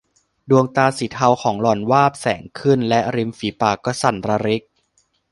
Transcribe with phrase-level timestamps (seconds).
[0.49, 4.63] ดวงตาสีเทาของหล่อนวาบแสงขึ้นและริมปีฝากก็สั่นระริก